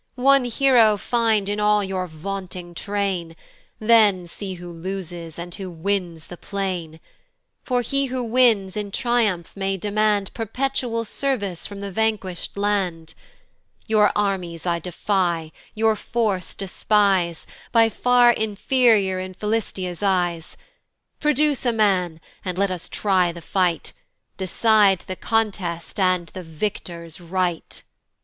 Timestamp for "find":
0.97-1.47